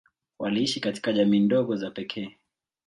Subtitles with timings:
[0.39, 2.35] Waliishi katika jamii ndogo za pekee.